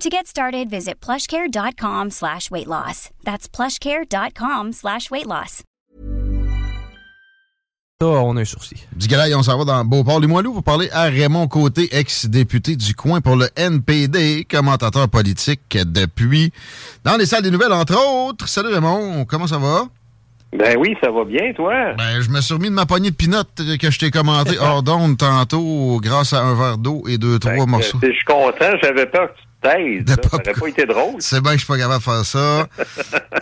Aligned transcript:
To 0.00 0.08
get 0.08 0.26
started, 0.26 0.70
visit 0.70 0.98
plushcare.com 0.98 2.08
slash 2.08 2.50
weight 2.50 2.66
loss. 2.66 3.10
That's 3.22 3.46
plushcare.com 3.46 4.72
slash 4.72 5.10
weight 5.10 5.26
loss. 5.26 5.62
Ça, 8.00 8.06
on 8.06 8.34
a 8.38 8.40
un 8.40 8.44
sourcil. 8.46 8.78
Du 8.96 9.08
galaï, 9.08 9.34
on 9.34 9.42
s'en 9.42 9.58
va 9.58 9.64
dans 9.66 9.84
Beauport. 9.84 10.20
Limoilou 10.20 10.54
pour 10.54 10.62
parler 10.62 10.88
à 10.90 11.02
Raymond 11.02 11.48
Côté, 11.48 11.94
ex-député 11.94 12.76
du 12.76 12.94
coin 12.94 13.20
pour 13.20 13.36
le 13.36 13.48
NPD, 13.56 14.46
commentateur 14.50 15.06
politique 15.10 15.76
depuis 15.76 16.50
dans 17.04 17.18
les 17.18 17.26
salles 17.26 17.42
des 17.42 17.50
nouvelles, 17.50 17.74
entre 17.74 17.94
autres. 17.94 18.48
Salut 18.48 18.72
Raymond, 18.72 19.26
comment 19.26 19.46
ça 19.46 19.58
va? 19.58 19.82
Ben 20.56 20.78
oui, 20.78 20.96
ça 21.04 21.10
va 21.10 21.24
bien, 21.24 21.52
toi? 21.52 21.92
Ben, 21.98 22.22
je 22.22 22.30
me 22.30 22.40
suis 22.40 22.54
remis 22.54 22.70
de 22.70 22.74
ma 22.74 22.86
poignée 22.86 23.10
de 23.10 23.16
pinottes 23.16 23.60
que 23.78 23.90
je 23.90 23.98
t'ai 23.98 24.10
commenté 24.10 24.58
hors 24.60 24.82
d'onde 24.82 25.18
tantôt 25.18 26.00
grâce 26.02 26.32
à 26.32 26.40
un 26.40 26.54
verre 26.54 26.78
d'eau 26.78 27.02
et 27.06 27.18
deux, 27.18 27.38
trois 27.38 27.66
morceaux. 27.66 27.98
Je 28.02 28.10
suis 28.12 28.24
content, 28.24 28.72
j'avais 28.82 29.04
peur 29.04 29.28
que 29.28 29.38
tu 29.38 29.49
Ça 30.06 30.16
n'aurait 30.16 30.52
pas 30.60 30.68
été 30.68 30.86
drôle. 30.86 31.14
C'est 31.18 31.40
bien 31.40 31.52
que 31.52 31.58
je 31.58 31.64
suis 31.64 31.72
pas 31.72 31.78
capable 31.78 31.98
de 31.98 32.02
faire 32.04 32.24
ça. 32.24 32.66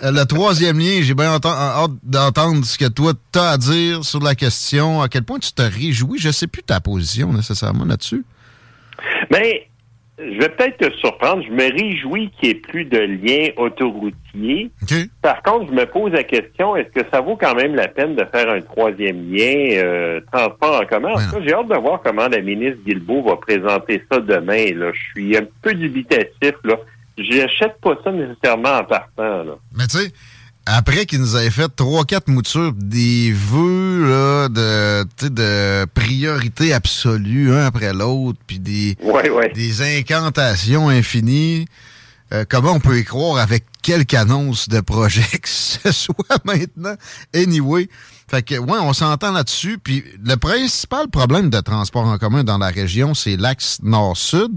Euh, 0.05 0.13
le 0.13 0.25
troisième 0.27 0.79
lien, 0.79 1.01
j'ai 1.03 1.15
bien 1.15 1.35
enten- 1.37 1.49
hâte 1.49 1.91
d'entendre 2.05 2.65
ce 2.65 2.79
que 2.79 2.85
toi 2.85 3.15
t'as 3.33 3.51
à 3.53 3.59
dire 3.59 4.05
sur 4.05 4.21
la 4.21 4.37
question. 4.37 5.03
À 5.03 5.09
quel 5.09 5.25
point 5.25 5.41
tu 5.41 5.51
te 5.51 5.63
réjouis? 5.63 6.21
Je 6.21 6.31
sais 6.31 6.47
plus 6.47 6.63
ta 6.63 6.79
position 6.79 7.33
nécessairement 7.33 7.85
là-dessus. 7.85 8.25
Mais 9.33 9.69
je 10.19 10.39
vais 10.39 10.49
peut-être 10.49 10.79
te 10.79 10.97
surprendre. 10.97 11.45
Je 11.47 11.53
me 11.53 11.71
réjouis 11.71 12.31
qu'il 12.39 12.49
n'y 12.49 12.57
ait 12.57 12.61
plus 12.61 12.85
de 12.85 12.99
liens 12.99 13.51
autoroutiers. 13.57 14.71
Par 15.23 15.43
contre, 15.43 15.69
je 15.69 15.73
me 15.73 15.87
pose 15.87 16.13
la 16.13 16.25
question, 16.25 16.75
est-ce 16.75 16.91
que 16.91 17.07
ça 17.13 17.21
vaut 17.21 17.37
quand 17.37 17.55
même 17.55 17.75
la 17.75 17.89
peine 17.89 18.17
de 18.17 18.25
faire 18.25 18.51
un 18.51 18.61
troisième 18.61 19.33
lien 19.33 19.77
euh, 19.77 20.21
transport 20.33 20.83
en 20.83 20.87
commun? 20.87 21.13
En 21.13 21.15
tout 21.15 21.37
cas, 21.37 21.43
j'ai 21.47 21.55
hâte 21.55 21.69
de 21.69 21.77
voir 21.77 22.01
comment 22.03 22.29
la 22.29 22.41
ministre 22.41 22.79
Guilbeault 22.85 23.23
va 23.23 23.37
présenter 23.37 24.03
ça 24.11 24.19
demain. 24.19 24.73
Là. 24.75 24.91
Je 24.93 25.01
suis 25.13 25.37
un 25.37 25.47
peu 25.63 25.73
dubitatif. 25.75 26.55
Là. 26.65 26.77
J'achète 27.17 27.81
pas 27.81 27.97
ça 28.03 28.11
nécessairement 28.11 28.79
en 28.79 28.85
partant. 28.85 29.45
Là. 29.45 29.57
Mais 29.77 29.87
tu 29.87 29.99
sais, 29.99 30.13
après 30.71 31.07
qu'ils 31.07 31.21
nous 31.21 31.35
avaient 31.35 31.51
fait 31.51 31.75
trois, 31.75 32.05
quatre 32.05 32.29
moutures, 32.29 32.75
des 32.75 33.33
vœux 33.33 34.05
là, 34.07 34.49
de, 34.49 35.29
de 35.29 35.87
priorité 35.95 36.75
absolue, 36.75 37.53
un 37.53 37.65
après 37.65 37.95
l'autre, 37.95 38.39
puis 38.47 38.59
des, 38.59 38.97
des 39.55 39.99
incantations 39.99 40.91
infinies, 40.91 41.65
euh, 42.35 42.45
comment 42.47 42.73
on 42.73 42.81
peut 42.81 42.99
y 42.99 43.05
croire 43.05 43.39
avec 43.39 43.65
quelque 43.83 44.15
annonce 44.15 44.69
de 44.69 44.81
projet 44.81 45.23
que 45.43 45.49
ce 45.49 45.91
soit 45.91 46.45
maintenant? 46.45 46.97
Anyway. 47.35 47.89
Fait 48.31 48.43
que, 48.43 48.57
ouais, 48.57 48.79
on 48.79 48.93
s'entend 48.93 49.33
là-dessus. 49.33 49.79
Puis 49.83 50.05
le 50.23 50.37
principal 50.37 51.09
problème 51.09 51.49
de 51.49 51.61
transport 51.61 52.05
en 52.05 52.19
commun 52.19 52.45
dans 52.45 52.59
la 52.59 52.69
région, 52.69 53.15
c'est 53.15 53.37
l'axe 53.37 53.79
nord-sud. 53.83 54.53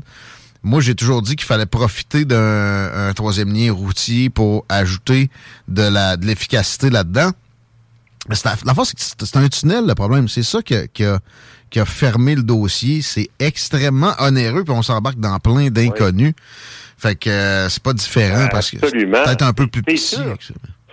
Moi, 0.64 0.80
j'ai 0.82 0.94
toujours 0.96 1.22
dit 1.22 1.36
qu'il 1.36 1.46
fallait 1.48 1.66
profiter 1.66 2.24
d'un 2.26 3.10
un 3.10 3.14
troisième 3.14 3.52
lien 3.54 3.72
routier 3.74 4.30
pour 4.30 4.66
ajouter 4.70 5.30
de 5.68 5.82
la 5.82 6.18
de 6.18 6.26
l'efficacité 6.26 6.90
là-dedans. 6.90 7.32
Mais 8.30 8.36
c'est 8.36 8.46
La, 8.46 8.56
la 8.66 8.74
force, 8.76 8.94
c'est 8.98 9.36
un 9.38 9.48
tunnel, 9.50 9.86
le 9.88 9.96
problème. 9.96 10.28
C'est 10.28 10.44
ça 10.44 10.62
qui 10.62 10.76
a, 10.76 10.88
qui 10.88 11.04
a- 11.04 11.20
qui 11.72 11.80
a 11.80 11.86
fermé 11.86 12.36
le 12.36 12.44
dossier. 12.44 13.02
C'est 13.02 13.30
extrêmement 13.40 14.12
onéreux, 14.20 14.64
puis 14.64 14.74
on 14.74 14.82
s'embarque 14.82 15.18
dans 15.20 15.40
plein 15.40 15.70
d'inconnus. 15.70 16.34
Fait 16.98 17.16
que 17.16 17.30
euh, 17.30 17.70
c'est 17.70 17.82
pas 17.82 17.94
différent 17.94 18.48
parce 18.52 18.70
que 18.70 18.78
c'est 18.82 18.92
peut-être 18.92 19.42
un 19.42 19.54
peu 19.54 19.66
plus 19.68 19.82
petit. 19.82 19.98
sûr. 19.98 20.38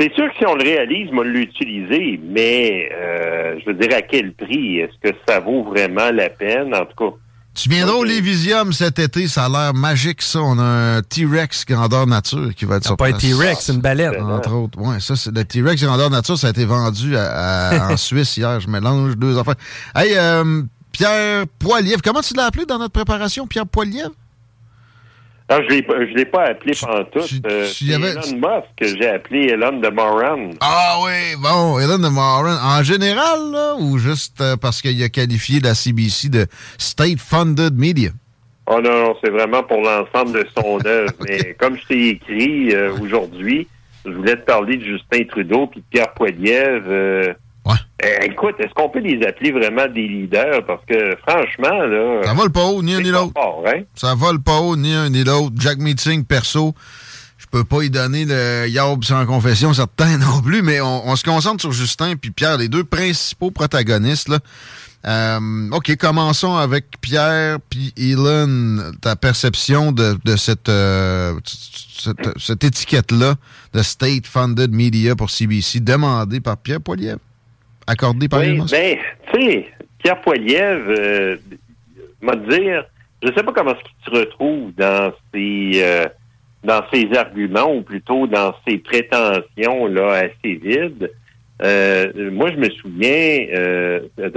C'est 0.01 0.15
sûr 0.15 0.28
que 0.31 0.39
si 0.39 0.47
on 0.47 0.55
le 0.55 0.62
réalise, 0.62 1.09
on 1.12 1.23
l'utiliser, 1.23 2.21
mais 2.25 2.89
euh, 2.93 3.59
je 3.61 3.67
veux 3.67 3.75
dire, 3.75 3.95
à 3.97 4.03
quel 4.03 4.33
prix? 4.33 4.78
Est-ce 4.78 5.11
que 5.11 5.15
ça 5.28 5.41
vaut 5.41 5.65
vraiment 5.65 6.11
la 6.12 6.31
peine? 6.31 6.73
En 6.73 6.87
tout 6.87 7.11
cas, 7.11 7.17
Tu 7.61 7.69
viendras 7.69 7.97
au 7.97 8.05
Lévisium 8.05 8.73
cet 8.73 9.01
été, 9.01 9.27
ça 9.27 9.47
a 9.47 9.49
l'air 9.49 9.75
magique, 9.75 10.23
ça. 10.23 10.41
On 10.41 10.59
a 10.61 10.63
un 10.63 11.03
T-Rex 11.03 11.65
grandeur 11.67 12.07
nature 12.07 12.55
qui 12.55 12.65
va 12.65 12.77
être 12.77 12.85
sur 12.85 12.97
pas 12.97 13.09
un. 13.09 13.13
T-Rex, 13.15 13.65
c'est 13.65 13.73
une 13.73 13.81
baleine. 13.81 14.23
Entre 14.23 14.53
autres. 14.53 14.79
Ouais, 14.79 15.01
ça, 15.01 15.17
c'est 15.17 15.35
le 15.35 15.45
T-Rex 15.45 15.83
grandeur 15.83 16.09
nature, 16.09 16.39
ça 16.39 16.47
a 16.47 16.51
été 16.51 16.65
vendu 16.65 17.17
à- 17.17 17.31
à- 17.89 17.93
en 17.93 17.97
Suisse 17.97 18.37
hier. 18.37 18.61
Je 18.61 18.69
mélange 18.69 19.17
deux 19.17 19.37
affaires. 19.39 19.57
Hey, 19.97 20.13
euh, 20.17 20.63
Pierre 20.93 21.47
Poilievre, 21.59 22.01
comment 22.03 22.21
tu 22.21 22.35
l'as 22.35 22.45
appelé 22.47 22.65
dans 22.65 22.79
notre 22.79 22.93
préparation, 22.93 23.47
Pierre 23.49 23.67
Poilievre? 23.67 24.13
Non, 25.50 25.56
je 25.69 25.75
ne 25.75 26.14
l'ai 26.16 26.25
pas 26.26 26.44
appelé 26.44 26.72
pantoute. 26.81 27.32
Euh, 27.47 27.66
c'est 27.66 27.95
avais- 27.95 28.10
Elon 28.10 28.36
Musk 28.36 28.68
que 28.77 28.86
j'ai 28.86 29.09
appelé 29.09 29.47
Elon 29.53 29.78
de 29.80 29.89
Moran. 29.89 30.50
Ah 30.60 30.98
oui, 31.04 31.34
bon, 31.42 31.78
Elon 31.78 31.98
de 31.98 32.09
Moran. 32.09 32.56
En 32.62 32.83
général, 32.83 33.50
là, 33.53 33.74
ou 33.78 33.97
juste 33.98 34.41
euh, 34.41 34.56
parce 34.56 34.83
qu'il 34.83 35.03
a 35.03 35.09
qualifié 35.09 35.60
la 35.60 35.74
CBC 35.74 36.28
de 36.28 36.47
State-Funded 36.77 37.74
Media? 37.78 38.10
Oh 38.66 38.80
non, 38.83 38.91
non, 39.06 39.16
c'est 39.24 39.30
vraiment 39.30 39.62
pour 39.62 39.80
l'ensemble 39.80 40.33
de 40.33 40.47
son 40.56 40.78
œuvre. 40.86 41.12
Mais 41.27 41.54
comme 41.59 41.77
je 41.78 41.86
t'ai 41.86 42.09
écrit 42.10 42.74
euh, 42.74 42.92
aujourd'hui, 43.01 43.66
je 44.04 44.10
voulais 44.12 44.36
te 44.36 44.44
parler 44.44 44.77
de 44.77 44.84
Justin 44.84 45.24
Trudeau 45.28 45.66
puis 45.68 45.80
de 45.80 45.86
Pierre 45.91 46.12
Poilievre. 46.15 47.34
Euh, 47.66 48.09
écoute, 48.22 48.55
est-ce 48.60 48.72
qu'on 48.75 48.89
peut 48.89 49.01
les 49.01 49.21
appeler 49.27 49.51
vraiment 49.53 49.87
des 49.89 50.07
leaders? 50.07 50.65
Parce 50.66 50.84
que 50.87 51.16
franchement, 51.27 51.84
là. 51.84 52.22
Ça 52.25 52.33
vole 52.33 52.51
pas 52.51 52.65
haut, 52.65 52.83
ni 52.83 52.95
un 52.95 53.01
ni 53.01 53.10
l'autre. 53.10 53.33
hein? 53.66 53.83
Ça 53.95 54.15
vole 54.15 54.41
pas 54.41 54.59
haut, 54.60 54.77
ni 54.77 54.93
un 54.95 55.10
ni 55.10 55.25
l'autre. 55.25 55.55
Jack 55.59 55.78
Meeting, 55.78 56.25
perso, 56.25 56.75
je 57.39 57.47
peux 57.51 57.65
pas 57.65 57.83
y 57.83 57.91
donner 57.91 58.25
le 58.25 58.66
yob 58.69 59.03
sans 59.05 59.27
confession, 59.27 59.72
certain 59.75 60.16
non 60.19 60.41
plus, 60.43 60.63
mais 60.63 60.81
on, 60.81 61.09
on 61.09 61.16
se 61.16 61.25
concentre 61.25 61.60
sur 61.60 61.72
Justin 61.72 62.15
puis 62.16 62.31
Pierre, 62.31 62.57
les 62.57 62.69
deux 62.69 62.84
principaux 62.84 63.51
protagonistes. 63.51 64.28
Là. 64.28 64.39
Euh, 65.07 65.71
OK, 65.72 65.95
commençons 65.97 66.57
avec 66.57 66.87
Pierre 67.01 67.59
puis 67.69 67.93
Elon. 67.97 68.93
Ta 69.01 69.16
perception 69.16 69.93
de, 69.93 70.16
de 70.25 70.37
cette... 70.37 70.69
euh, 70.69 71.34
tu- 71.45 71.57
cette, 72.39 72.63
étiquette-là 72.63 73.34
de 73.75 73.83
State 73.83 74.27
Funded 74.28 74.72
Media 74.72 75.16
pour 75.16 75.31
CBC, 75.31 75.81
demandée 75.81 76.39
par 76.41 76.57
Pierre 76.57 76.81
Poilievre, 76.81 77.19
accordée 77.89 78.29
par 78.29 78.41
oui, 78.41 78.61
ben, 78.71 78.97
tu 79.33 79.41
sais, 79.41 79.67
Pierre 79.99 80.21
Poilievre, 80.21 80.91
euh, 80.91 81.37
m'a 82.21 82.37
dire, 82.37 82.85
je 83.23 83.29
sais 83.33 83.43
pas 83.43 83.53
comment 83.53 83.73
est-ce 83.73 83.83
qu'il 83.83 84.13
se 84.13 84.21
retrouve 84.21 84.73
dans 84.77 85.13
ses 85.33 85.73
euh, 85.83 86.07
dans 86.65 86.83
ses 86.93 87.09
arguments, 87.17 87.75
ou 87.75 87.83
plutôt 87.83 88.27
dans 88.27 88.55
ses 88.67 88.79
prétentions 88.79 89.87
là 89.87 90.13
assez 90.13 90.55
vides. 90.55 91.11
Euh, 91.61 92.31
moi, 92.31 92.53
je 92.53 92.57
me 92.57 92.71
souviens, 92.71 93.47
euh, 93.53 94.01
la 94.17 94.31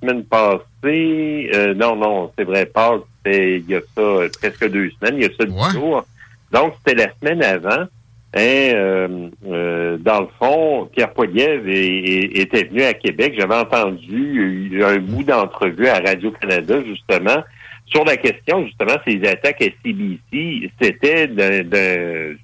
semaine 0.00 0.24
passée, 0.24 1.50
euh, 1.54 1.74
non, 1.74 1.94
non, 1.94 2.32
c'est 2.36 2.44
vrai, 2.44 2.66
pas, 2.66 2.98
il 3.26 3.64
y 3.68 3.76
a 3.76 3.80
ça 3.94 4.00
euh, 4.00 4.28
presque 4.40 4.68
deux 4.68 4.90
semaines, 4.90 5.16
il 5.18 5.22
y 5.22 5.26
a 5.26 5.36
ça 5.38 5.44
du 5.44 5.78
jour. 5.78 6.04
Donc, 6.50 6.74
c'était 6.78 7.06
la 7.06 7.12
semaine 7.20 7.42
avant. 7.44 7.86
Hein, 8.34 9.30
euh, 9.46 9.96
dans 9.98 10.20
le 10.20 10.28
fond, 10.38 10.88
Pierre 10.92 11.12
Poilievre 11.14 11.66
était 11.66 12.64
venu 12.64 12.82
à 12.82 12.92
Québec. 12.92 13.34
J'avais 13.38 13.54
entendu 13.54 14.82
un 14.84 14.98
bout 14.98 15.22
d'entrevue 15.22 15.88
à 15.88 16.00
Radio-Canada, 16.00 16.82
justement, 16.86 17.42
sur 17.86 18.04
la 18.04 18.18
question, 18.18 18.66
justement, 18.66 18.96
ces 19.06 19.26
attaques 19.26 19.62
à 19.62 19.70
CBC. 19.82 20.70
C'était 20.80 21.26
de, 21.26 22.36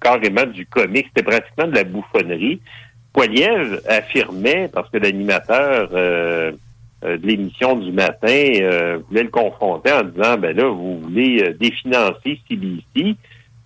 carrément 0.00 0.44
du 0.44 0.66
comique. 0.66 1.06
C'était 1.08 1.30
pratiquement 1.30 1.68
de 1.68 1.74
la 1.74 1.84
bouffonnerie. 1.84 2.60
Poilievre 3.12 3.80
affirmait, 3.88 4.68
parce 4.72 4.90
que 4.90 4.98
l'animateur 4.98 5.88
euh, 5.92 6.52
euh, 7.04 7.16
de 7.16 7.26
l'émission 7.26 7.76
du 7.76 7.92
matin 7.92 8.52
euh, 8.60 8.98
voulait 9.08 9.24
le 9.24 9.30
confronter 9.30 9.90
en 9.90 10.02
disant, 10.04 10.36
ben 10.36 10.54
là, 10.54 10.68
vous 10.68 11.00
voulez 11.00 11.54
définancer 11.58 12.38
CBC, 12.48 13.16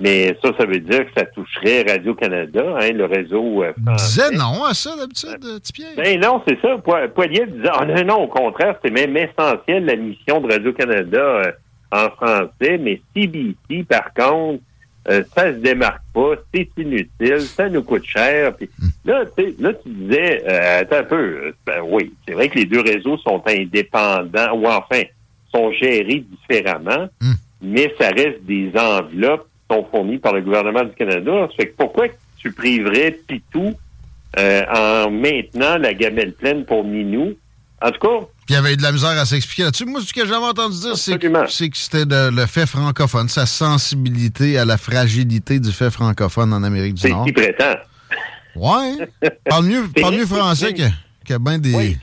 mais 0.00 0.36
ça, 0.42 0.50
ça 0.58 0.66
veut 0.66 0.80
dire 0.80 1.06
que 1.06 1.12
ça 1.16 1.24
toucherait 1.26 1.84
Radio-Canada, 1.88 2.76
hein, 2.80 2.92
le 2.92 3.04
réseau 3.04 3.64
disait 3.96 4.30
non 4.32 4.64
à 4.64 4.74
ça, 4.74 4.96
d'habitude, 4.96 5.38
Pierre? 5.72 5.92
Ben 5.96 6.20
non, 6.20 6.42
c'est 6.46 6.60
ça. 6.60 6.76
Poilievre 6.78 7.52
disait, 7.52 7.70
ah, 7.72 7.84
non, 7.84 8.04
non, 8.04 8.22
au 8.24 8.28
contraire, 8.28 8.76
c'est 8.84 8.90
même 8.90 9.16
essentiel, 9.16 9.84
la 9.84 9.96
mission 9.96 10.40
de 10.40 10.52
Radio-Canada 10.52 11.54
en 11.92 12.10
français, 12.10 12.78
mais 12.78 13.00
CBC, 13.14 13.84
par 13.88 14.12
contre, 14.14 14.62
euh, 15.08 15.22
ça 15.34 15.52
se 15.52 15.58
démarque 15.58 16.02
pas, 16.14 16.32
c'est 16.52 16.68
inutile, 16.78 17.40
ça 17.40 17.68
nous 17.68 17.82
coûte 17.82 18.04
cher. 18.04 18.56
Puis, 18.56 18.70
hmm. 18.78 18.88
là, 19.04 19.24
là, 19.58 19.72
tu 19.74 19.88
disais, 19.88 20.42
euh, 20.48 20.80
attends 20.80 20.96
un 20.96 21.04
peu, 21.04 21.16
euh, 21.16 21.52
ben 21.66 21.82
oui, 21.86 22.12
c'est 22.26 22.34
vrai 22.34 22.48
que 22.48 22.58
les 22.58 22.64
deux 22.64 22.80
réseaux 22.80 23.18
sont 23.18 23.42
indépendants, 23.46 24.52
ou 24.54 24.66
enfin, 24.66 25.02
sont 25.54 25.70
gérés 25.72 26.24
différemment, 26.30 27.08
hmm. 27.20 27.32
mais 27.60 27.94
ça 27.98 28.08
reste 28.08 28.42
des 28.44 28.72
enveloppes 28.76 29.46
sont 29.70 29.86
fournies 29.90 30.18
par 30.18 30.32
le 30.32 30.42
gouvernement 30.42 30.84
du 30.84 30.94
Canada. 30.94 31.48
Ça 31.50 31.56
fait 31.56 31.68
que 31.68 31.76
pourquoi 31.76 32.06
tu 32.38 32.52
priverais 32.52 33.18
Pitou 33.26 33.74
euh, 34.38 34.62
en 34.68 35.10
maintenant 35.10 35.78
la 35.78 35.94
gamelle 35.94 36.32
pleine 36.32 36.64
pour 36.64 36.84
Minou? 36.84 37.34
En 37.82 37.90
tout 37.90 38.00
cas, 38.00 38.26
puis 38.46 38.54
il 38.54 38.56
y 38.56 38.58
avait 38.58 38.76
de 38.76 38.82
la 38.82 38.92
misère 38.92 39.10
à 39.18 39.24
s'expliquer 39.24 39.62
là-dessus. 39.62 39.86
Moi, 39.86 40.02
ce 40.02 40.12
que 40.12 40.26
j'avais 40.26 40.44
entendu 40.44 40.78
dire, 40.78 40.96
c'est 40.98 41.18
que, 41.18 41.28
c'était 41.72 42.04
le 42.04 42.44
fait 42.46 42.66
francophone, 42.66 43.28
sa 43.28 43.46
sensibilité 43.46 44.58
à 44.58 44.66
la 44.66 44.76
fragilité 44.76 45.58
du 45.60 45.72
fait 45.72 45.90
francophone 45.90 46.52
en 46.52 46.62
Amérique 46.62 46.94
du 46.94 47.08
Nord. 47.08 47.24
C'est 47.26 47.32
qui 47.32 47.40
prétend. 47.40 47.74
Ouais. 48.54 49.08
Parle 49.48 49.64
mieux, 49.64 49.82
parle 50.00 50.16
mieux 50.16 50.26
français 50.26 50.74
que, 50.74 50.82
que 51.26 51.38
bien 51.38 51.58
des. 51.58 51.74
Oui, 51.74 51.96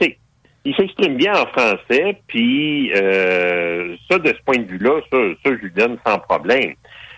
il 0.66 0.76
s'exprime 0.76 1.16
bien 1.16 1.34
en 1.34 1.46
français, 1.48 2.18
puis 2.28 2.92
euh, 2.94 3.96
ça, 4.10 4.20
de 4.20 4.28
ce 4.28 4.44
point 4.46 4.58
de 4.58 4.68
vue-là, 4.68 5.00
ça, 5.12 5.18
ça, 5.44 5.52
je 5.56 5.66
lui 5.66 5.72
donne 5.72 5.98
sans 6.06 6.20
problème. 6.20 6.74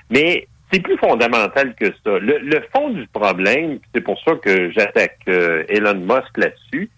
Mais 0.10 0.48
c'est 0.72 0.80
plus 0.80 0.98
fondamental 0.98 1.76
que 1.76 1.86
ça. 2.04 2.18
Le, 2.20 2.62
fond 2.74 2.90
du 2.90 3.06
problème, 3.08 3.80
c'est 3.94 4.02
pour 4.02 4.20
ça 4.24 4.34
que 4.36 4.72
j'attaque 4.72 5.20
euh, 5.28 5.64
Elon 5.70 6.00
Musk 6.00 6.38
là-dessus, 6.38 6.90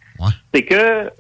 c'est 0.54 0.64
que 0.64 1.12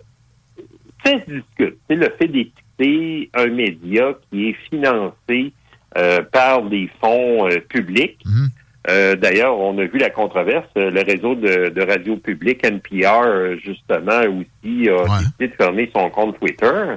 c'est 1.05 1.95
le 1.95 2.09
fait 2.17 2.27
d'écouter 2.27 3.29
un 3.33 3.47
média 3.47 4.13
qui 4.29 4.49
est 4.49 4.55
financé 4.69 5.53
euh, 5.97 6.21
par 6.23 6.63
des 6.63 6.89
fonds 6.99 7.47
euh, 7.47 7.59
publics. 7.69 8.19
Mhm. 8.25 8.49
Euh, 8.89 9.15
d'ailleurs, 9.15 9.57
on 9.57 9.77
a 9.77 9.85
vu 9.85 9.97
la 9.97 10.09
controverse. 10.09 10.67
Le 10.75 11.01
réseau 11.01 11.35
de, 11.35 11.81
radio 11.81 12.17
publique, 12.17 12.63
NPR, 12.63 13.57
justement, 13.63 14.21
aussi 14.21 14.89
a 14.89 15.19
décidé 15.19 15.47
de 15.47 15.53
fermer 15.53 15.89
son 15.95 16.09
compte 16.09 16.37
Twitter. 16.39 16.95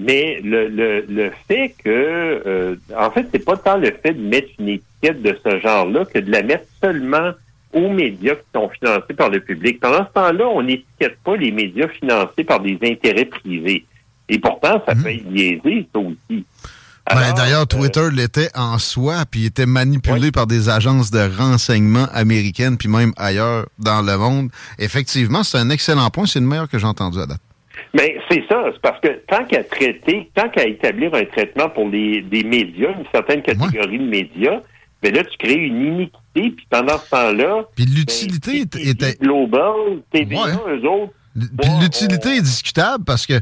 Mais 0.00 0.40
le, 0.42 0.68
le, 0.68 1.30
fait 1.48 1.74
que, 1.82 2.78
en 2.96 3.10
fait, 3.10 3.26
c'est 3.32 3.44
pas 3.44 3.56
tant 3.56 3.76
le 3.76 3.90
fait 3.90 4.14
de 4.14 4.22
mettre 4.22 4.48
une 4.58 4.68
étiquette 4.68 5.22
de 5.22 5.36
ce 5.44 5.58
genre-là 5.60 6.04
que 6.04 6.18
de 6.18 6.30
la 6.30 6.42
mettre 6.42 6.66
seulement 6.80 7.32
aux 7.72 7.88
médias 7.88 8.34
qui 8.34 8.46
sont 8.54 8.68
financés 8.68 9.14
par 9.14 9.30
le 9.30 9.40
public. 9.40 9.80
Pendant 9.80 10.04
ce 10.06 10.12
temps-là, 10.12 10.48
on 10.48 10.62
n'étiquette 10.62 11.18
pas 11.24 11.36
les 11.36 11.52
médias 11.52 11.88
financés 11.88 12.44
par 12.44 12.60
des 12.60 12.78
intérêts 12.82 13.26
privés. 13.26 13.84
Et 14.28 14.38
pourtant, 14.38 14.82
ça 14.86 14.94
mhm. 14.94 15.02
peut 15.02 15.10
être 15.10 15.26
biaisé, 15.26 15.88
ça 15.92 16.00
aussi. 16.00 16.44
Ben, 17.08 17.32
D'ailleurs, 17.34 17.62
euh, 17.62 17.66
Twitter 17.66 18.08
l'était 18.12 18.50
en 18.54 18.78
soi, 18.78 19.24
puis 19.28 19.46
était 19.46 19.66
manipulé 19.66 20.30
par 20.30 20.46
des 20.46 20.68
agences 20.68 21.10
de 21.10 21.28
renseignement 21.36 22.06
américaines, 22.12 22.76
puis 22.76 22.88
même 22.88 23.12
ailleurs 23.16 23.66
dans 23.78 24.02
le 24.02 24.16
monde. 24.16 24.50
Effectivement, 24.78 25.42
c'est 25.42 25.58
un 25.58 25.70
excellent 25.70 26.08
point. 26.10 26.26
C'est 26.26 26.38
le 26.38 26.46
meilleur 26.46 26.68
que 26.68 26.78
j'ai 26.78 26.86
entendu 26.86 27.18
à 27.18 27.26
date. 27.26 27.40
Mais 27.94 28.14
ben, 28.14 28.22
c'est 28.30 28.44
ça, 28.48 28.64
c'est 28.72 28.80
parce 28.80 29.00
que 29.00 29.08
tant 29.28 29.44
qu'à 29.44 29.64
traiter, 29.64 30.30
tant 30.34 30.48
qu'à 30.48 30.66
établir 30.66 31.14
un 31.14 31.24
traitement 31.24 31.68
pour 31.68 31.88
les 31.88 32.22
des 32.22 32.44
médias, 32.44 32.90
une 32.90 33.06
certaine 33.12 33.42
catégorie 33.42 33.98
de 33.98 34.04
médias, 34.04 34.60
mais 35.02 35.10
là, 35.10 35.24
tu 35.24 35.36
crées 35.38 35.54
une 35.54 35.80
iniquité, 35.80 36.50
puis 36.56 36.66
pendant 36.68 36.98
ce 36.98 37.10
temps-là... 37.10 37.64
Puis 37.74 37.86
l'utilité 37.86 38.64
ben, 38.66 38.80
était... 38.86 39.14
Global, 39.14 40.02
TVA, 40.12 40.60
eux 40.68 40.86
autres... 40.86 41.12
Puis 41.34 41.70
l'utilité 41.80 42.36
est 42.36 42.42
discutable 42.42 43.04
parce 43.04 43.24
que 43.24 43.34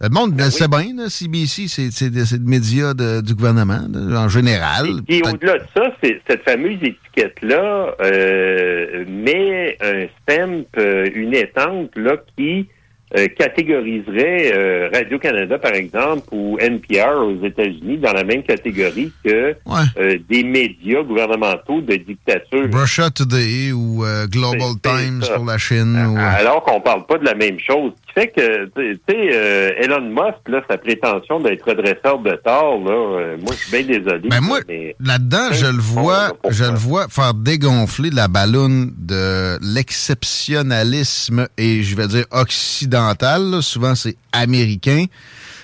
le 0.00 0.10
monde 0.10 0.32
ben 0.34 0.44
le 0.44 0.50
sait 0.50 0.68
bien, 0.68 0.94
là, 0.96 1.08
CBC, 1.08 1.66
c'est 1.66 2.10
des 2.10 2.38
médias 2.38 2.94
du 2.94 3.34
gouvernement, 3.34 3.80
en 4.14 4.28
général. 4.28 4.86
Et, 5.08 5.22
au-delà 5.22 5.58
de 5.58 5.64
ça, 5.74 5.90
cette 6.02 6.42
fameuse 6.44 6.78
étiquette-là 6.82 7.96
euh, 8.00 9.04
met 9.08 9.76
un 9.80 10.06
stamp, 10.22 10.66
euh, 10.76 11.08
une 11.14 11.34
étente 11.34 11.96
là, 11.96 12.16
qui 12.36 12.68
euh, 13.16 13.26
catégoriserait 13.38 14.52
euh, 14.52 14.90
Radio-Canada, 14.92 15.58
par 15.58 15.72
exemple, 15.72 16.24
ou 16.30 16.58
NPR 16.60 17.16
aux 17.22 17.42
États-Unis 17.42 17.96
dans 17.96 18.12
la 18.12 18.22
même 18.22 18.42
catégorie 18.42 19.10
que 19.24 19.54
euh, 19.98 20.18
des 20.28 20.44
médias 20.44 21.02
gouvernementaux 21.02 21.80
de 21.80 21.96
dictature. 21.96 22.68
Russia 22.70 23.08
Today 23.08 23.72
ou 23.72 24.04
Global 24.26 24.74
Times 24.82 25.24
pour 25.34 25.46
la 25.46 25.56
Chine. 25.56 25.96
Alors 26.18 26.62
qu'on 26.64 26.82
parle 26.82 27.06
pas 27.06 27.16
de 27.16 27.24
la 27.24 27.34
même 27.34 27.58
chose. 27.58 27.92
Fait 28.18 28.28
que, 28.28 28.64
tu 28.76 29.00
sais, 29.08 29.76
Elon 29.80 30.08
Musk, 30.08 30.48
là, 30.48 30.60
sa 30.68 30.76
prétention 30.76 31.38
d'être 31.38 31.64
redresseur 31.68 32.18
de 32.18 32.32
tort, 32.44 32.78
là, 32.84 33.36
moi, 33.40 33.52
je 33.52 33.56
suis 33.56 33.84
bien 33.84 33.98
désolé. 33.98 34.28
Ben 34.28 34.40
moi, 34.40 34.58
là-dedans, 34.98 35.52
je 35.52 35.66
le 35.66 35.78
vois, 35.78 36.32
je 36.48 36.64
le 36.64 36.76
vois 36.76 37.06
faire 37.08 37.34
dégonfler 37.34 38.10
la 38.10 38.26
ballonne 38.26 38.92
de 38.98 39.56
l'exceptionnalisme 39.62 41.46
et, 41.56 41.82
je 41.82 41.96
vais 41.96 42.08
dire, 42.08 42.24
occidental 42.32 43.62
souvent 43.62 43.94
c'est 43.94 44.16
américain. 44.32 45.04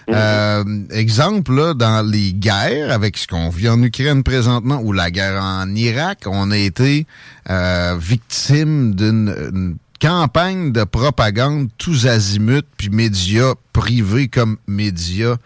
Mhm. 0.06 0.14
Euh, 0.14 0.64
exemple, 0.90 1.74
dans 1.74 2.06
les 2.06 2.34
guerres, 2.34 2.92
avec 2.92 3.16
ce 3.16 3.26
qu'on 3.26 3.48
vit 3.48 3.70
en 3.70 3.82
Ukraine 3.82 4.22
présentement, 4.22 4.80
ou 4.82 4.92
la 4.92 5.10
guerre 5.10 5.42
en 5.42 5.74
Irak, 5.74 6.24
on 6.26 6.50
a 6.50 6.58
été 6.58 7.06
euh, 7.48 7.96
victime 7.98 8.94
d'une 8.94 9.76
campagne 10.00 10.72
de 10.72 10.84
propagande 10.84 11.68
tous 11.78 12.06
azimuts, 12.06 12.62
puis 12.76 12.90
médias 12.90 13.54
privés 13.72 14.28
comme 14.28 14.56
médias 14.66 15.36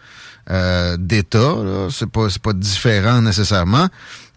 euh, 0.49 0.97
d'État. 0.97 1.55
C'est 1.91 2.09
pas, 2.09 2.27
pas 2.41 2.53
différent 2.53 3.21
nécessairement. 3.21 3.87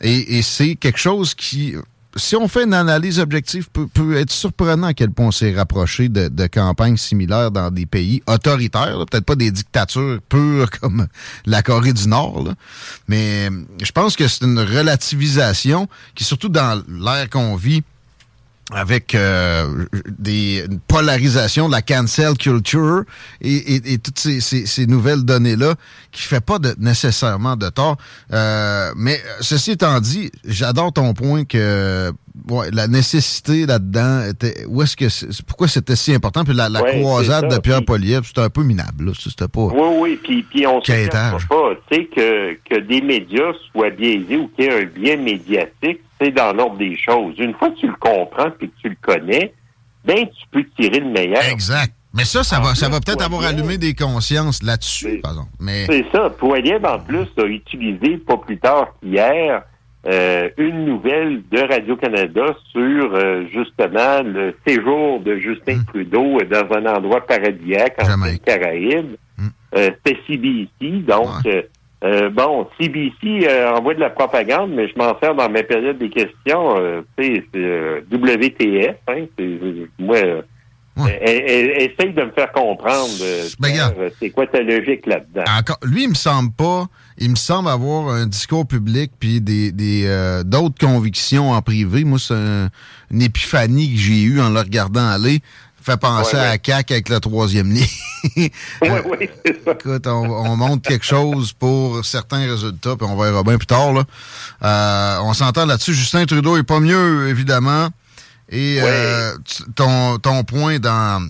Et, 0.00 0.38
et 0.38 0.42
c'est 0.42 0.76
quelque 0.76 0.99
chose 0.99 1.35
qui 1.35 1.75
si 2.16 2.37
on 2.37 2.49
fait 2.49 2.64
une 2.64 2.75
analyse 2.75 3.19
objective, 3.19 3.69
peut, 3.71 3.87
peut 3.87 4.16
être 4.16 4.31
surprenant 4.31 4.88
à 4.88 4.95
quel 4.95 5.11
point 5.11 5.26
on 5.26 5.33
s'est 5.33 5.54
rapproché 5.54 6.09
de, 6.09 6.47
campagnes 6.47 6.97
similaires 6.97 7.50
dans 7.50 7.71
des 7.71 7.87
pays 7.87 8.23
autoritaires, 8.26 9.04
peut-être 9.11 9.25
pas 9.25 9.35
des 9.35 9.50
dictatures 9.50 10.21
pures 10.28 10.71
comme 10.81 11.07
la 11.47 11.62
Corée 11.62 11.92
du 11.92 12.09
Nord, 12.09 12.52
mais 13.09 13.49
je 13.83 13.92
pense 13.92 14.16
que 14.16 14.28
c'est 14.28 14.45
une 14.45 14.61
relativisation 14.61 15.88
qui, 16.14 16.25
surtout 16.25 16.49
dans 16.49 16.83
l'ère 16.88 17.31
qu'on 17.31 17.57
vit, 17.57 17.83
avec 18.75 19.14
euh, 19.14 19.85
des 20.19 20.64
une 20.71 20.81
polarisation 20.81 21.67
de 21.67 21.73
la 21.73 21.83
cancel 21.83 22.37
culture 22.37 23.05
et, 23.41 23.99
toutes 23.99 24.19
ces, 24.19 24.87
nouvelles 24.87 25.25
données-là 25.25 25.75
qui 26.11 26.23
fait 26.23 26.45
pas 26.45 26.59
de, 26.59 26.75
nécessairement 26.79 27.57
de 27.57 27.69
tort. 27.69 27.97
Euh, 28.33 28.91
mais 28.97 29.19
ceci 29.41 29.73
étant 29.73 30.00
dit, 30.00 30.31
j'adore 30.45 30.93
ton 30.93 31.14
point 31.14 31.45
que 31.45 32.12
la 32.73 32.88
nécessité 32.88 33.67
là-dedans 33.67 34.25
était 34.29 34.64
où 34.67 34.83
est-ce 34.83 34.97
que 34.97 35.43
pourquoi 35.43 35.69
c'était 35.69 35.97
si 35.97 36.14
important? 36.14 36.45
Puis 36.45 36.55
la, 36.55 36.69
croisade 36.71 37.49
de 37.49 37.59
Pierre 37.59 37.85
Poliev 37.85 38.23
c'était 38.26 38.41
un 38.41 38.50
peu 38.50 38.62
minable 38.62 39.12
c'était 39.19 39.49
pas 39.49 39.67
oui 39.67 39.97
oui 39.99 40.21
puis, 40.23 40.43
puis 40.43 40.67
on 40.67 40.83
se 40.83 41.09
pas 41.09 41.38
tu 41.88 41.95
sais 41.95 42.05
que, 42.07 42.55
que 42.69 42.81
des 42.81 43.02
médias 43.02 43.52
soient 43.71 43.91
biaisés 43.91 44.37
ou 44.37 44.49
qu'il 44.49 44.64
y 44.64 44.69
ait 44.69 44.83
un 44.83 44.85
biais 44.85 45.17
médiatique 45.17 46.00
c'est 46.23 46.31
dans 46.31 46.52
l'ordre 46.52 46.76
des 46.76 46.97
choses 46.97 47.35
une 47.38 47.55
fois 47.55 47.71
que 47.71 47.79
tu 47.79 47.87
le 47.87 47.97
comprends 47.99 48.50
puis 48.50 48.71
que 48.71 48.75
tu 48.81 48.88
le 48.88 48.97
connais 49.00 49.52
ben 50.05 50.26
tu 50.26 50.47
peux 50.50 50.64
tirer 50.76 51.00
le 51.00 51.11
meilleur 51.11 51.45
exact 51.50 51.95
mais 52.14 52.25
ça, 52.25 52.43
ça 52.45 52.61
va, 52.61 52.75
ça 52.75 52.88
va 52.88 53.00
peut-être 53.00 53.25
avoir 53.25 53.43
allumé 53.45 53.79
des 53.79 53.95
consciences 53.95 54.62
là-dessus. 54.62 55.23
Mais... 55.59 55.87
C'est 55.87 56.05
ça. 56.12 56.29
Poiliev, 56.29 56.85
en 56.85 56.99
plus, 56.99 57.26
a 57.38 57.45
utilisé, 57.45 58.19
pas 58.19 58.37
plus 58.37 58.59
tard 58.59 58.88
qu'hier, 59.00 59.62
euh, 60.07 60.49
une 60.59 60.85
nouvelle 60.85 61.43
de 61.50 61.61
Radio-Canada 61.61 62.57
sur 62.73 63.14
euh, 63.14 63.45
justement 63.52 64.23
le 64.25 64.55
séjour 64.67 65.21
de 65.21 65.37
Justin 65.37 65.76
hmm. 65.76 65.85
Trudeau 65.87 66.38
dans 66.43 66.76
un 66.76 66.87
endroit 66.87 67.25
paradisiaque 67.25 67.97
en 68.02 68.37
Caraïbes. 68.45 69.17
Hmm. 69.38 69.49
Euh, 69.76 69.91
C'était 70.05 70.19
CBC, 70.26 71.02
donc 71.07 71.47
bon, 72.30 72.68
CBC 72.80 73.47
envoie 73.75 73.94
de 73.94 74.00
la 74.00 74.11
propagande, 74.11 74.73
mais 74.73 74.88
je 74.88 74.94
m'en 74.97 75.18
sers 75.21 75.35
dans 75.35 75.49
mes 75.49 75.62
périodes 75.62 75.99
des 75.99 76.11
questions. 76.11 76.76
c'est 77.18 77.42
WTF, 78.11 78.97
hein, 79.09 79.26
moi 79.99 80.18
essaye 80.99 82.12
de 82.12 82.23
me 82.23 82.30
faire 82.32 82.52
comprendre 82.52 83.09
ben, 83.59 83.73
c'est 84.21 84.28
quoi 84.28 84.47
ta 84.47 84.61
logique 84.61 85.06
là-dedans? 85.06 85.44
lui, 85.85 86.04
il 86.04 86.11
me 86.11 86.14
semble 86.14 86.52
pas 86.52 86.87
il 87.18 87.30
me 87.30 87.37
semble 87.37 87.68
avoir 87.68 88.09
un 88.09 88.26
discours 88.26 88.66
public 88.66 89.12
puis 89.18 89.40
des, 89.40 90.04
euh, 90.06 90.42
d'autres 90.42 90.78
convictions 90.78 91.50
en 91.50 91.62
privé. 91.62 92.04
Moi, 92.04 92.18
c'est 92.18 92.35
une 92.35 93.23
épiphanie 93.23 93.92
que 93.92 94.00
j'ai 94.00 94.23
eue 94.23 94.40
en 94.40 94.50
le 94.50 94.61
regardant 94.61 95.09
aller. 95.09 95.40
Fait 95.83 95.97
penser 95.97 96.37
à 96.37 96.59
CAC 96.59 96.93
avec 96.93 97.09
la 97.09 97.19
troisième 97.19 97.73
ligne. 97.73 97.87
oui, 98.37 98.51
oui, 98.83 99.31
c'est 99.45 99.65
ça. 99.65 99.73
Écoute, 99.73 100.07
on, 100.07 100.57
montre 100.57 100.89
quelque 100.89 101.05
chose 101.05 101.53
pour 101.53 102.05
certains 102.05 102.47
résultats, 102.47 102.95
puis 102.97 103.07
on 103.09 103.17
verra 103.17 103.43
bien 103.43 103.59
plus 103.59 103.67
tard. 103.67 103.93
Là. 103.93 104.05
Euh, 104.62 105.19
on 105.25 105.35
s'entend 105.35 105.67
là-dessus. 105.67 105.95
Justin 105.95 106.25
Trudeau 106.27 106.57
est 106.57 106.62
pas 106.62 106.79
mieux, 106.79 107.29
évidemment. 107.29 107.89
Et 108.49 108.79
euh, 108.81 109.33
ton, 109.75 110.19
ton 110.19 110.45
point 110.45 110.79
dans 110.79 111.29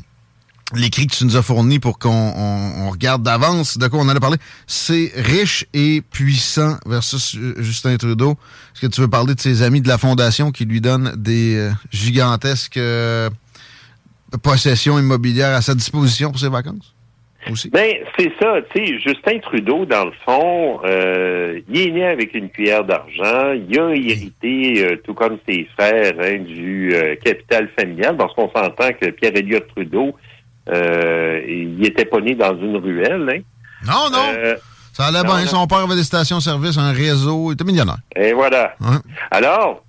l'écrit 0.74 1.06
que 1.06 1.14
tu 1.14 1.24
nous 1.24 1.36
as 1.36 1.42
fourni 1.42 1.78
pour 1.78 1.98
qu'on 1.98 2.90
regarde 2.90 3.22
d'avance 3.22 3.78
de 3.78 3.86
quoi 3.88 4.00
on 4.00 4.08
allait 4.08 4.20
parler. 4.20 4.38
C'est 4.66 5.12
riche 5.16 5.66
et 5.72 6.02
puissant 6.02 6.78
versus 6.86 7.36
Justin 7.58 7.96
Trudeau. 7.96 8.32
Est-ce 8.74 8.80
que 8.80 8.86
tu 8.86 9.00
veux 9.00 9.08
parler 9.08 9.34
de 9.34 9.40
ses 9.40 9.62
amis 9.62 9.80
de 9.80 9.88
la 9.88 9.98
Fondation 9.98 10.50
qui 10.50 10.64
lui 10.64 10.80
donnent 10.80 11.12
des 11.16 11.56
euh, 11.56 11.72
gigantesques 11.90 12.76
euh, 12.76 13.30
possessions 14.42 14.98
immobilières 14.98 15.54
à 15.54 15.62
sa 15.62 15.74
disposition 15.74 16.30
pour 16.30 16.40
ses 16.40 16.48
vacances? 16.48 16.94
Aussi? 17.50 17.70
Ben, 17.70 17.92
c'est 18.16 18.32
ça, 18.40 18.54
tu 18.72 18.86
sais, 18.86 18.98
Justin 19.00 19.40
Trudeau, 19.40 19.84
dans 19.84 20.04
le 20.04 20.12
fond, 20.24 20.80
euh, 20.84 21.60
il 21.68 21.80
est 21.80 21.90
né 21.90 22.06
avec 22.06 22.34
une 22.34 22.48
cuillère 22.48 22.84
d'argent, 22.84 23.52
il 23.52 23.80
a 23.80 23.90
hérité, 23.90 25.00
tout 25.02 25.14
comme 25.14 25.38
ses 25.48 25.66
frères, 25.76 26.14
hein, 26.22 26.38
du 26.38 26.94
capital 27.24 27.68
familial, 27.76 28.16
parce 28.16 28.32
qu'on 28.34 28.48
s'entend 28.50 28.90
que 28.92 29.10
Pierre-Éliott 29.10 29.66
Trudeau, 29.74 30.14
euh, 30.68 31.42
il 31.48 31.84
était 31.84 32.04
pas 32.04 32.20
né 32.20 32.34
dans 32.34 32.56
une 32.56 32.76
ruelle. 32.76 33.28
Hein? 33.28 33.40
Non, 33.84 34.10
non. 34.12 34.32
Euh, 34.36 34.54
ça 34.92 35.06
allait 35.06 35.22
bien. 35.22 35.46
Son 35.46 35.66
père 35.66 35.78
avait 35.78 35.96
des 35.96 36.04
stations-service, 36.04 36.78
un 36.78 36.92
réseau. 36.92 37.50
Il 37.50 37.54
était 37.54 37.64
millionnaire. 37.64 37.98
Et 38.14 38.32
voilà. 38.32 38.76
Alors, 39.30 39.82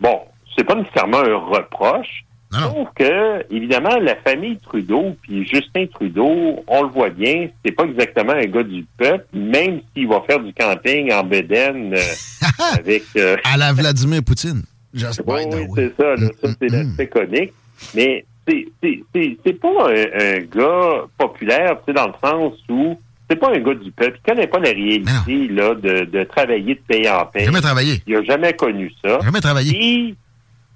bon, 0.00 0.20
c'est 0.56 0.64
pas 0.64 0.74
nécessairement 0.74 1.18
un 1.18 1.36
reproche. 1.36 2.24
Sauf 2.50 2.88
que, 2.94 3.44
évidemment, 3.54 3.98
la 4.00 4.16
famille 4.16 4.58
Trudeau, 4.58 5.16
puis 5.22 5.46
Justin 5.46 5.86
Trudeau, 5.86 6.64
on 6.66 6.82
le 6.82 6.88
voit 6.88 7.10
bien, 7.10 7.48
c'est 7.64 7.72
pas 7.72 7.84
exactement 7.84 8.32
un 8.32 8.46
gars 8.46 8.62
du 8.62 8.86
peuple, 8.96 9.26
même 9.34 9.80
s'il 9.92 10.08
va 10.08 10.22
faire 10.26 10.40
du 10.40 10.54
camping 10.54 11.12
en 11.12 11.24
Bédène 11.24 11.94
euh, 11.94 12.44
avec... 12.78 13.04
à 13.44 13.56
la 13.58 13.72
Vladimir 13.72 14.22
Poutine. 14.22 14.62
oui, 14.94 15.42
c'est 15.74 15.94
ça. 15.96 16.16
ça, 16.16 16.48
c'est 16.58 16.70
l'aspect 16.70 17.08
comique. 17.08 17.52
Mais 17.94 18.24
c'est 18.46 19.60
pas 19.60 19.90
un, 19.90 20.38
gars 20.40 21.04
populaire, 21.18 21.76
tu 21.80 21.84
sais, 21.86 21.92
dans 21.92 22.06
le 22.06 22.14
sens 22.22 22.54
où 22.68 22.98
c'est 23.28 23.36
pas 23.36 23.50
un 23.54 23.60
gars 23.60 23.74
du 23.74 23.90
peuple. 23.92 24.18
Il 24.24 24.30
connaît 24.32 24.46
pas 24.46 24.58
la 24.58 24.70
réalité 24.70 25.48
là, 25.48 25.74
de, 25.74 26.04
de 26.06 26.24
travailler 26.24 26.74
de 26.74 26.80
payer 26.88 27.10
en 27.10 27.26
paix. 27.26 27.44
Jamais 27.44 27.60
travaillé. 27.60 28.02
Il 28.06 28.16
a 28.16 28.22
jamais 28.22 28.54
connu 28.54 28.90
ça. 29.04 29.20
Jamais 29.22 29.40
travaillé. 29.40 29.76
Et, 29.76 30.10
euh, 30.10 30.14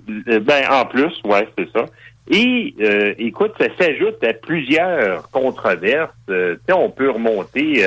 ben, 0.06 0.64
en 0.71 0.87
plus, 0.87 1.12
ouais, 1.25 1.49
c'est 1.56 1.71
ça. 1.73 1.87
Et 2.30 2.75
euh, 2.80 3.14
écoute, 3.18 3.52
ça 3.59 3.66
s'ajoute 3.78 4.23
à 4.23 4.32
plusieurs 4.32 5.28
controverses. 5.30 6.11
Euh, 6.30 6.54
tu 6.54 6.61
sais, 6.68 6.73
on 6.73 6.88
peut 6.88 7.11
remonter 7.11 7.85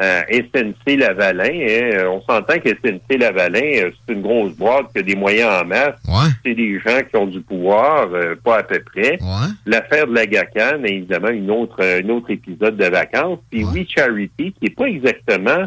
euh, 0.00 0.22
SNC 0.30 0.96
Lavalin. 0.96 1.44
Hein, 1.44 1.90
euh, 1.92 2.08
on 2.08 2.22
s'entend 2.22 2.58
que 2.58 2.70
SNC 2.70 3.18
Lavalin, 3.18 3.60
euh, 3.60 3.90
c'est 4.06 4.14
une 4.14 4.22
grosse 4.22 4.52
boîte 4.54 4.86
qui 4.92 5.00
a 5.00 5.02
des 5.02 5.14
moyens 5.14 5.62
en 5.62 5.66
masse. 5.66 5.96
C'est 6.42 6.54
des 6.54 6.78
gens 6.80 7.00
qui 7.08 7.16
ont 7.16 7.26
du 7.26 7.40
pouvoir, 7.42 8.08
pas 8.42 8.58
à 8.58 8.62
peu 8.62 8.80
près. 8.80 9.18
L'affaire 9.66 10.06
de 10.06 10.14
la 10.14 10.26
GACAN, 10.26 10.84
évidemment, 10.84 11.28
une 11.28 11.50
autre, 11.50 11.84
un 11.84 12.08
autre 12.08 12.30
épisode 12.30 12.76
de 12.76 12.86
vacances. 12.86 13.40
Puis 13.50 13.64
We 13.64 13.86
Charity, 13.88 14.54
qui 14.58 14.66
est 14.66 14.76
pas 14.76 14.86
exactement 14.86 15.66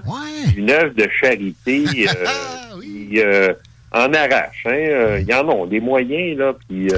une 0.58 0.72
œuvre 0.72 0.94
de 0.96 1.08
charité 1.22 1.84
qui 2.82 3.22
en 3.94 4.12
arrache. 4.14 4.66
Hein. 4.66 5.18
Il 5.20 5.28
y 5.28 5.34
en 5.34 5.48
a 5.48 5.68
des 5.68 5.80
moyens, 5.80 6.38
là. 6.38 6.54
Puis 6.68 6.90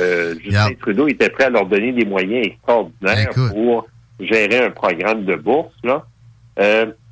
Justin 0.44 0.74
Trudeau 0.80 1.08
était 1.08 1.30
prêt 1.30 1.46
à 1.46 1.50
leur 1.50 1.66
donner 1.66 1.92
des 1.92 2.06
moyens 2.06 2.48
extraordinaires 2.48 3.30
pour 3.50 3.88
gérer 4.20 4.66
un 4.66 4.72
programme 4.72 5.26
de 5.26 5.36
bourse, 5.36 5.74
là. 5.84 6.06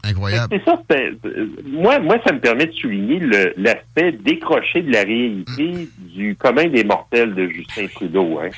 Incroyable. 0.05 0.47
C'est 0.57 0.65
ça. 0.65 0.81
moi, 1.65 1.99
moi, 1.99 2.17
ça 2.25 2.33
me 2.33 2.39
permet 2.39 2.65
de 2.65 2.73
souligner 2.73 3.21
l'aspect 3.55 4.11
décroché 4.11 4.81
de 4.81 4.91
la 4.91 5.03
réalité 5.03 5.87
du 5.97 6.35
commun 6.35 6.67
des 6.67 6.83
mortels 6.83 7.33
de 7.33 7.47
Justin 7.47 7.87
Trudeau. 7.87 8.39
Hein. 8.39 8.49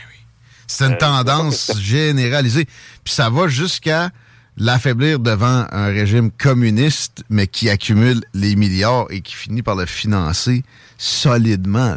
C'est 0.65 0.85
une 0.85 0.93
euh, 0.93 0.97
tendance 0.97 1.79
généralisée. 1.79 2.65
Puis 3.03 3.13
ça 3.13 3.29
va 3.29 3.47
jusqu'à 3.47 4.09
l'affaiblir 4.57 5.19
devant 5.19 5.65
un 5.71 5.87
régime 5.87 6.31
communiste, 6.31 7.23
mais 7.29 7.47
qui 7.47 7.69
accumule 7.69 8.21
les 8.33 8.55
milliards 8.55 9.07
et 9.09 9.21
qui 9.21 9.35
finit 9.35 9.61
par 9.61 9.75
le 9.75 9.85
financer 9.85 10.63
solidement. 10.97 11.95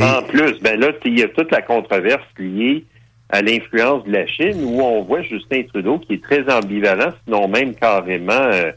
En 0.00 0.22
plus, 0.22 0.58
ben 0.60 0.80
là, 0.80 0.88
il 1.04 1.18
y 1.18 1.22
a 1.22 1.28
toute 1.28 1.50
la 1.50 1.62
controverse 1.62 2.24
liée 2.38 2.84
à 3.30 3.42
l'influence 3.42 4.04
de 4.04 4.12
la 4.12 4.26
Chine, 4.26 4.62
où 4.64 4.80
on 4.80 5.02
voit 5.02 5.22
Justin 5.22 5.62
Trudeau 5.64 5.98
qui 5.98 6.14
est 6.14 6.22
très 6.22 6.50
ambivalent, 6.52 7.12
sinon 7.24 7.48
même 7.48 7.74
carrément 7.74 8.32
euh, 8.32 8.72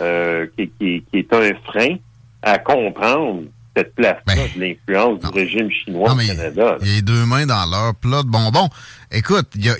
euh, 0.00 0.46
qui, 0.56 1.04
est 1.12 1.32
un 1.32 1.54
frein 1.64 1.96
à 2.42 2.58
comprendre 2.58 3.42
cette 3.76 3.94
place-là 3.94 4.34
ben, 4.34 4.48
de 4.54 4.60
l'influence 4.60 5.20
du 5.20 5.26
régime 5.28 5.70
chinois 5.70 6.12
au 6.12 6.16
Canada. 6.16 6.76
Il 6.82 6.94
y 6.94 6.98
a 6.98 7.00
deux 7.00 7.24
mains 7.24 7.46
dans 7.46 7.64
leur 7.70 7.94
plat 7.94 8.22
de 8.22 8.28
bonbons. 8.28 8.68
Écoute, 9.10 9.48
il 9.54 9.70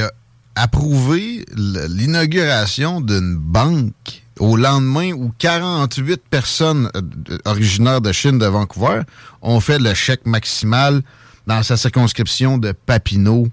a, 0.00 0.10
approuvé 0.54 1.44
l'inauguration 1.56 3.00
d'une 3.00 3.36
banque 3.36 4.22
au 4.38 4.56
lendemain 4.56 5.12
où 5.12 5.32
48 5.38 6.22
personnes 6.28 6.90
euh, 6.96 7.38
originaires 7.44 8.00
de 8.00 8.12
Chine 8.12 8.38
de 8.38 8.46
Vancouver 8.46 9.02
ont 9.40 9.60
fait 9.60 9.78
le 9.78 9.94
chèque 9.94 10.26
maximal 10.26 11.02
dans 11.46 11.62
sa 11.62 11.76
circonscription 11.76 12.58
de 12.58 12.72
Papineau 12.72 13.48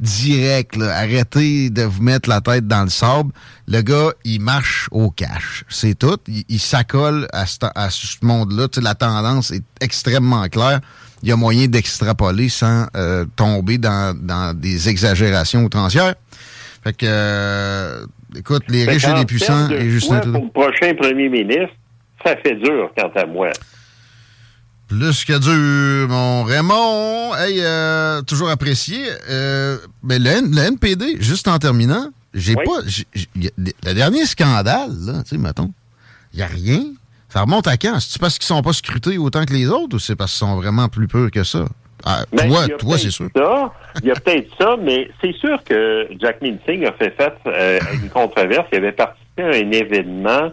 direct. 0.00 0.80
Arrêtez 0.80 1.70
de 1.70 1.82
vous 1.82 2.02
mettre 2.02 2.28
la 2.28 2.40
tête 2.40 2.66
dans 2.66 2.84
le 2.84 2.90
sable. 2.90 3.32
Le 3.66 3.80
gars, 3.82 4.12
il 4.24 4.40
marche 4.40 4.88
au 4.90 5.10
cash. 5.10 5.64
C'est 5.68 5.98
tout. 5.98 6.18
Il, 6.48 6.60
s'accole 6.60 7.28
à 7.32 7.46
ce, 7.46 8.16
monde-là. 8.22 8.68
la 8.82 8.94
tendance 8.94 9.50
est 9.50 9.64
extrêmement 9.80 10.48
claire. 10.48 10.80
Il 11.22 11.28
y 11.28 11.32
a 11.32 11.36
moyen 11.36 11.66
d'extrapoler 11.66 12.48
sans 12.48 12.86
euh, 12.94 13.24
tomber 13.36 13.78
dans, 13.78 14.16
des 14.54 14.88
exagérations 14.88 15.64
outrancières. 15.64 16.14
Fait 16.84 16.92
que, 16.92 17.06
euh, 17.08 18.06
écoute, 18.36 18.64
les 18.68 18.84
riches 18.84 19.08
et 19.08 19.14
les 19.14 19.24
puissants... 19.24 19.70
Et 19.70 19.88
Justin 19.90 20.20
pour 20.20 20.42
le 20.42 20.50
prochain 20.50 20.94
premier 20.94 21.28
ministre, 21.28 21.74
ça 22.24 22.36
fait 22.36 22.54
dur, 22.56 22.90
quant 22.96 23.10
à 23.14 23.26
moi. 23.26 23.50
Plus 24.88 25.24
que 25.24 25.38
dur, 25.38 26.08
mon 26.08 26.44
Raymond. 26.44 27.34
Hey, 27.34 27.60
euh, 27.60 28.22
toujours 28.22 28.50
apprécié. 28.50 28.98
Euh, 29.28 29.78
mais 30.04 30.18
le, 30.18 30.28
NPD, 30.28 31.16
juste 31.18 31.48
en 31.48 31.58
terminant, 31.58 32.08
j'ai 32.34 32.54
pas. 32.54 32.80
le 33.34 33.92
dernier 33.94 34.26
scandale, 34.26 34.92
là, 35.04 35.22
tu 35.24 35.30
sais, 35.30 35.38
mettons, 35.38 35.72
il 36.32 36.36
n'y 36.36 36.42
a 36.42 36.46
rien. 36.46 36.84
Ça 37.36 37.42
remonte 37.42 37.68
à 37.68 37.76
quand? 37.76 38.00
C'est-tu 38.00 38.18
parce 38.18 38.38
qu'ils 38.38 38.46
sont 38.46 38.62
pas 38.62 38.72
scrutés 38.72 39.18
autant 39.18 39.44
que 39.44 39.52
les 39.52 39.68
autres 39.68 39.96
ou 39.96 39.98
c'est 39.98 40.16
parce 40.16 40.32
qu'ils 40.32 40.46
sont 40.46 40.56
vraiment 40.56 40.88
plus 40.88 41.06
purs 41.06 41.30
que 41.30 41.44
ça? 41.44 41.66
Ah, 42.02 42.24
ben, 42.32 42.48
toi, 42.48 42.66
toi 42.78 42.96
c'est 42.96 43.10
sûr. 43.10 43.28
il 44.02 44.08
y 44.08 44.10
a 44.10 44.14
peut-être 44.14 44.48
ça, 44.58 44.74
mais 44.80 45.10
c'est 45.20 45.34
sûr 45.34 45.62
que 45.62 46.08
Jack 46.18 46.38
Singh 46.40 46.86
a 46.86 46.92
fait 46.92 47.10
face 47.10 47.34
euh, 47.46 47.78
à 47.78 47.92
une 47.92 48.08
controverse. 48.08 48.66
Il 48.72 48.78
avait 48.78 48.92
participé 48.92 49.42
à 49.42 49.48
un 49.48 49.70
événement 49.70 50.50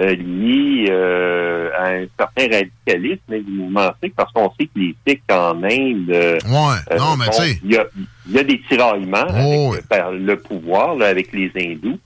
euh, 0.00 0.14
lié 0.14 0.86
euh, 0.88 1.68
à 1.76 1.88
un 1.88 2.06
certain 2.18 2.48
radicalisme 2.50 3.44
du 3.44 3.50
mouvement 3.50 3.90
sikh, 4.02 4.14
parce 4.16 4.32
qu'on 4.32 4.50
sait 4.58 4.64
que 4.64 4.78
les 4.78 4.96
Sikhs 5.06 5.30
en 5.30 5.62
Inde, 5.62 6.08
ouais, 6.08 6.96
non, 6.98 7.14
mais 7.18 7.26
tu 7.26 7.42
sais, 7.42 7.60
il 7.62 7.72
y 7.72 7.76
a, 7.76 7.84
y 8.30 8.38
a, 8.38 8.42
des 8.42 8.58
tiraillements 8.70 9.26
oh, 9.28 9.74
avec, 9.74 10.18
le 10.18 10.36
pouvoir 10.36 10.94
là, 10.94 11.08
avec 11.08 11.30
les 11.34 11.52
hindous. 11.54 11.98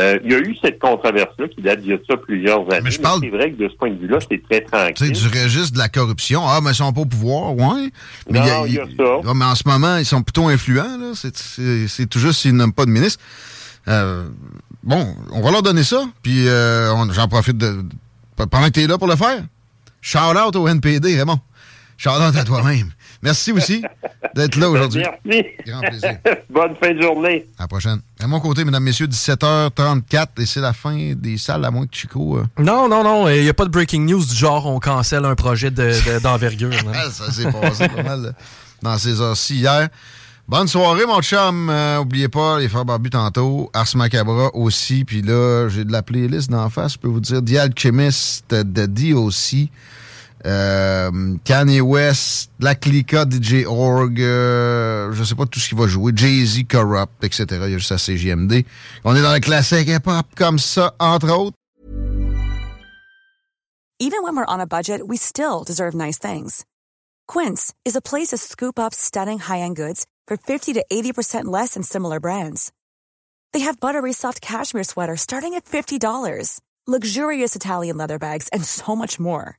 Euh, 0.00 0.18
il 0.24 0.32
y 0.32 0.34
a 0.34 0.38
eu 0.38 0.56
cette 0.62 0.78
controverse-là 0.78 1.48
qui 1.48 1.60
date 1.60 1.80
d'il 1.80 1.90
y 1.90 1.92
a 1.92 1.98
ça 2.08 2.16
plusieurs 2.16 2.60
années. 2.72 2.80
Mais, 2.84 2.90
c'est 2.90 3.28
vrai 3.28 3.52
que 3.52 3.62
de 3.62 3.68
ce 3.68 3.74
point 3.74 3.90
de 3.90 3.98
vue-là, 3.98 4.18
c'est 4.26 4.42
très 4.42 4.62
tranquille. 4.62 5.12
Tu 5.12 5.14
sais, 5.14 5.28
du 5.28 5.38
registre 5.38 5.74
de 5.74 5.78
la 5.78 5.90
corruption. 5.90 6.42
Ah, 6.46 6.60
mais 6.62 6.70
ils 6.70 6.74
sont 6.74 6.92
pas 6.92 7.02
au 7.02 7.06
pouvoir, 7.06 7.54
ouais. 7.54 7.90
Mais 8.30 8.40
non, 8.40 8.64
il 8.66 8.74
y, 8.74 8.78
a, 8.78 8.86
ça. 8.96 9.34
mais 9.34 9.44
en 9.44 9.54
ce 9.54 9.64
moment, 9.66 9.98
ils 9.98 10.06
sont 10.06 10.22
plutôt 10.22 10.48
influents, 10.48 10.98
là. 10.98 11.12
C'est 11.14 12.06
tout 12.06 12.18
juste 12.18 12.40
s'ils 12.40 12.56
n'aiment 12.56 12.72
pas 12.72 12.86
de 12.86 12.90
ministre. 12.90 13.22
Euh, 13.88 14.28
bon, 14.82 15.14
on 15.32 15.42
va 15.42 15.50
leur 15.50 15.62
donner 15.62 15.84
ça. 15.84 16.04
Puis 16.22 16.48
euh, 16.48 17.12
j'en 17.12 17.28
profite 17.28 17.58
de, 17.58 17.84
pendant 18.36 18.66
que 18.66 18.72
tu 18.72 18.80
es 18.80 18.86
là 18.86 18.96
pour 18.96 19.08
le 19.08 19.16
faire. 19.16 19.42
Shout 20.00 20.18
out 20.18 20.56
au 20.56 20.68
NPD, 20.68 21.16
Raymond. 21.18 21.40
Shout 21.96 22.10
out 22.10 22.34
à 22.34 22.44
toi-même. 22.44 22.90
Merci 23.22 23.52
aussi 23.52 23.82
d'être 24.34 24.56
là 24.56 24.68
aujourd'hui. 24.70 25.02
Merci. 25.24 25.46
Grand 25.66 25.80
plaisir. 25.80 26.18
Bonne 26.50 26.74
fin 26.76 26.92
de 26.92 27.00
journée. 27.00 27.46
À 27.58 27.62
la 27.62 27.68
prochaine. 27.68 28.00
À 28.20 28.26
mon 28.26 28.40
côté, 28.40 28.64
mesdames, 28.64 28.82
messieurs, 28.82 29.06
17h34 29.06 30.26
et 30.38 30.46
c'est 30.46 30.60
la 30.60 30.72
fin 30.72 31.14
des 31.14 31.38
salles 31.38 31.64
à 31.64 31.70
moins 31.70 31.86
que 31.86 31.94
Chico. 31.94 32.38
Euh. 32.38 32.44
Non, 32.58 32.88
non, 32.88 33.04
non. 33.04 33.28
Il 33.28 33.42
n'y 33.42 33.48
a 33.48 33.54
pas 33.54 33.64
de 33.64 33.70
breaking 33.70 34.06
news 34.06 34.24
du 34.24 34.34
genre 34.34 34.66
on 34.66 34.80
cancelle 34.80 35.24
un 35.24 35.34
projet 35.34 35.70
d'envergure. 35.70 36.70
De, 36.70 36.76
ça 37.10 37.30
s'est 37.30 37.50
passé 37.50 37.88
pas 37.88 38.02
mal 38.02 38.26
euh, 38.26 38.32
dans 38.82 38.98
ces 38.98 39.20
heures-ci 39.20 39.56
hier. 39.56 39.88
Bonne 40.48 40.66
soirée, 40.66 41.06
mon 41.06 41.22
chum. 41.22 41.70
Euh, 41.70 41.98
oubliez 41.98 42.28
pas, 42.28 42.58
les 42.58 42.68
frères 42.68 42.84
Barbu 42.84 43.10
tantôt. 43.10 43.70
Ars 43.72 43.86
Macabra 43.94 44.54
aussi. 44.54 45.04
Puis 45.04 45.22
là, 45.22 45.68
j'ai 45.68 45.84
de 45.84 45.92
la 45.92 46.02
playlist 46.02 46.50
d'en 46.50 46.68
face. 46.68 46.94
Je 46.94 46.98
peux 46.98 47.08
vous 47.08 47.20
dire 47.20 47.42
The 47.44 47.56
Alchemist 47.56 48.52
de 48.52 48.86
D 48.86 49.12
aussi. 49.14 49.70
Euh, 50.44 51.36
Kanye 51.44 51.80
West, 51.80 52.50
La 52.58 52.74
Clica, 52.74 53.24
DJ 53.24 53.64
Org, 53.66 54.20
euh, 54.20 55.12
je 55.12 55.22
sais 55.24 55.34
pas 55.34 55.46
tout 55.46 55.60
ce 55.60 55.68
qui 55.68 55.74
va 55.74 55.86
jouer, 55.86 56.12
Jay-Z, 56.14 56.64
Corrupt, 56.68 57.22
etc. 57.22 57.46
Il 57.50 57.70
y 57.70 57.74
a 57.74 57.78
juste 57.78 57.92
à 57.92 57.98
CGMD. 57.98 58.64
On 59.04 59.14
est 59.14 59.22
dans 59.22 59.32
le 59.32 59.40
classique 59.40 59.88
hip-hop 59.88 60.26
comme 60.36 60.58
ça, 60.58 60.94
entre 60.98 61.30
autres. 61.30 61.56
Even 64.00 64.24
when 64.24 64.34
we're 64.36 64.44
on 64.48 64.58
a 64.58 64.66
budget, 64.66 65.06
we 65.06 65.16
still 65.16 65.62
deserve 65.64 65.94
nice 65.94 66.18
things. 66.18 66.64
Quince 67.28 67.72
is 67.84 67.94
a 67.94 68.00
place 68.00 68.30
to 68.30 68.36
scoop 68.36 68.78
up 68.78 68.92
stunning 68.92 69.38
high-end 69.38 69.76
goods 69.76 70.06
for 70.26 70.36
50 70.36 70.72
to 70.72 70.84
80% 70.92 71.44
less 71.44 71.74
than 71.74 71.84
similar 71.84 72.18
brands. 72.18 72.72
They 73.52 73.60
have 73.60 73.78
buttery 73.78 74.12
soft 74.12 74.40
cashmere 74.40 74.84
sweaters 74.84 75.20
starting 75.20 75.54
at 75.54 75.66
$50, 75.66 76.60
luxurious 76.86 77.54
Italian 77.54 77.96
leather 77.96 78.18
bags, 78.18 78.48
and 78.48 78.64
so 78.64 78.96
much 78.96 79.20
more. 79.20 79.58